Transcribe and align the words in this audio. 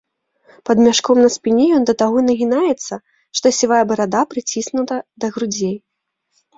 Пад 0.69 0.77
мяшком 0.85 1.17
на 1.23 1.29
спіне 1.35 1.67
ён 1.81 1.85
да 1.91 1.95
таго 2.01 2.25
нагінаецца, 2.31 2.93
што 3.43 3.47
сівая 3.61 3.83
барада 3.95 4.21
прыціснута 4.35 4.95
да 5.19 5.35
грудзей. 5.39 5.77